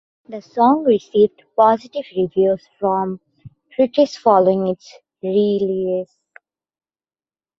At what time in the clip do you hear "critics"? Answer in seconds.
3.75-4.17